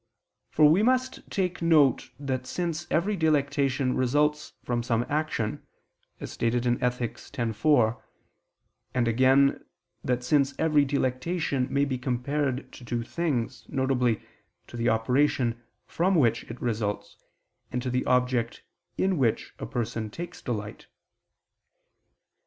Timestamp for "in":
6.65-6.81, 18.97-19.19